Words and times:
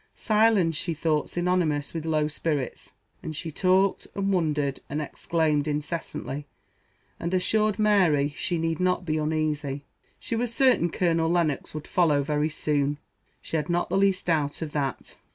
Silence 0.15 0.75
she 0.75 0.95
thought 0.95 1.29
synonymous 1.29 1.93
with 1.93 2.07
low 2.07 2.27
spirits; 2.27 2.93
and 3.21 3.35
she 3.35 3.51
talked, 3.51 4.07
and 4.15 4.33
wondered, 4.33 4.79
and 4.89 4.99
exclaimed 4.99 5.67
incessantly, 5.67 6.47
and 7.19 7.35
assured 7.35 7.77
Mary 7.77 8.33
she 8.35 8.57
need 8.57 8.79
not 8.79 9.05
be 9.05 9.19
uneasy, 9.19 9.83
she 10.17 10.35
was 10.35 10.51
certain 10.51 10.89
Colonel 10.89 11.29
Lennox 11.29 11.75
would 11.75 11.85
follow 11.85 12.23
very 12.23 12.49
soon; 12.49 12.97
she 13.43 13.57
had 13.57 13.69
not 13.69 13.89
the 13.89 13.95
least 13.95 14.25
doubt 14.25 14.63
of 14.63 14.71
that. 14.71 15.17